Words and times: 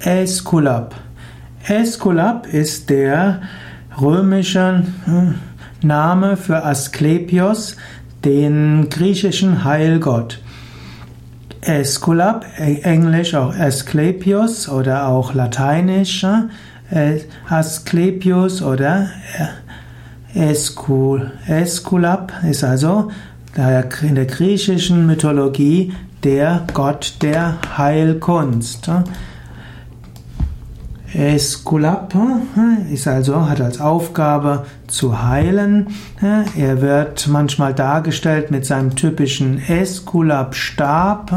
Äskulap. 0.00 0.94
Äskulap 1.66 2.46
ist 2.46 2.88
der 2.88 3.42
römische 4.00 4.84
hm, 5.04 5.34
Name 5.82 6.36
für 6.36 6.64
Asklepios, 6.64 7.76
den 8.24 8.88
griechischen 8.90 9.64
Heilgott. 9.64 10.40
Äskulap, 11.60 12.46
englisch 12.56 13.34
auch 13.34 13.54
Asklepios 13.54 14.68
oder 14.68 15.08
auch 15.08 15.34
lateinisch 15.34 16.24
äh, 16.90 17.18
Asklepios 17.48 18.62
oder 18.62 19.08
Äskul. 20.34 21.32
Äskulap 21.46 22.32
ist 22.48 22.62
also 22.62 23.10
in 24.02 24.14
der 24.14 24.26
griechischen 24.26 25.06
Mythologie 25.06 25.92
der 26.22 26.64
Gott 26.74 27.16
der 27.22 27.58
Heilkunst. 27.76 28.88
Eskulap 31.14 32.14
ist 32.92 33.08
also, 33.08 33.48
hat 33.48 33.60
als 33.60 33.80
Aufgabe 33.80 34.66
zu 34.86 35.22
heilen. 35.22 35.88
Er 36.20 36.82
wird 36.82 37.28
manchmal 37.28 37.74
dargestellt 37.74 38.50
mit 38.50 38.66
seinem 38.66 38.94
typischen 38.94 39.58
Eskulap-Stab, 39.58 41.32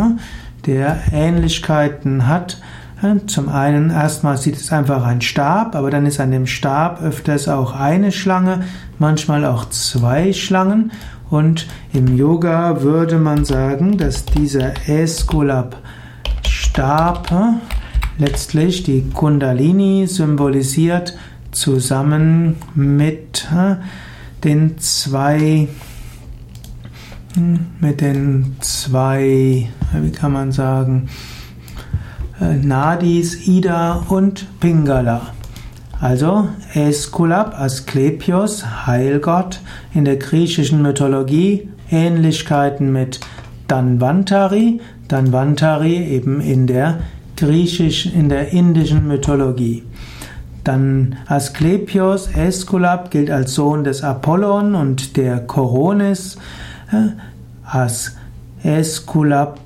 der 0.66 1.00
Ähnlichkeiten 1.14 2.28
hat. 2.28 2.62
Zum 3.28 3.48
einen, 3.50 3.90
erstmal 3.90 4.38
sieht 4.38 4.58
es 4.58 4.72
einfach 4.72 5.06
ein 5.06 5.22
Stab, 5.22 5.76
aber 5.76 5.90
dann 5.90 6.06
ist 6.06 6.20
an 6.20 6.32
dem 6.32 6.48
Stab 6.48 7.02
öfters 7.02 7.48
auch 7.48 7.74
eine 7.74 8.12
Schlange, 8.12 8.66
manchmal 9.00 9.46
auch 9.46 9.70
zwei 9.70 10.34
Schlangen. 10.34 10.92
Und 11.30 11.68
im 11.94 12.18
Yoga 12.18 12.82
würde 12.82 13.18
man 13.18 13.46
sagen, 13.46 13.98
dass 13.98 14.26
dieser 14.26 14.74
Eskulap-Stab 14.88 17.32
letztlich 18.22 18.84
die 18.84 19.10
Kundalini 19.10 20.06
symbolisiert, 20.06 21.18
zusammen 21.52 22.56
mit 22.76 23.48
den 24.44 24.78
zwei 24.78 25.68
hm, 27.34 27.66
mit 27.80 28.02
den 28.02 28.58
zwei, 28.60 29.70
wie 29.94 30.12
kann 30.12 30.34
man 30.34 30.52
sagen, 30.52 31.10
äh, 32.40 32.58
Nadis, 32.58 33.48
Ida 33.48 34.06
und 34.08 34.48
Pingala. 34.60 35.34
Also 36.00 36.48
Eskulap, 36.76 37.60
Asklepios, 37.60 38.86
Heilgott 38.86 39.62
in 39.94 40.06
der 40.06 40.18
griechischen 40.18 40.84
Mythologie, 40.84 41.70
Ähnlichkeiten 41.90 42.92
mit 42.92 43.20
Danvantari, 43.68 44.80
Danvantari 45.08 45.96
eben 45.96 46.40
in 46.40 46.68
der 46.68 47.00
griechisch 47.42 48.06
in 48.06 48.30
der 48.30 48.54
indischen 48.54 49.08
Mythologie. 49.08 49.84
Dann 50.64 51.16
Asklepios, 51.26 52.30
Aeskulap 52.36 53.10
gilt 53.10 53.32
als 53.32 53.56
Sohn 53.56 53.84
des 53.84 54.04
Apollon 54.04 54.76
und 54.76 55.18
der 55.18 55.40
Koronis. 55.40 56.38
As 57.66 58.16
Aeskulap 58.64 59.60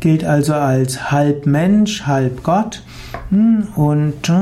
gilt 0.00 0.24
also 0.24 0.54
als 0.54 1.12
halb 1.12 1.46
Mensch, 1.46 2.02
halb 2.06 2.42
Gott 2.42 2.82
und 3.76 4.32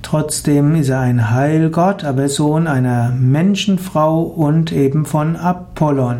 trotzdem 0.00 0.74
ist 0.74 0.88
er 0.88 1.00
ein 1.00 1.30
Heilgott, 1.30 2.04
aber 2.04 2.30
Sohn 2.30 2.66
einer 2.66 3.10
Menschenfrau 3.10 4.22
und 4.22 4.72
eben 4.72 5.04
von 5.04 5.36
Apollon. 5.36 6.16